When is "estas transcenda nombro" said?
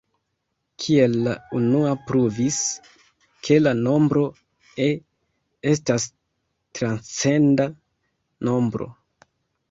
5.73-8.89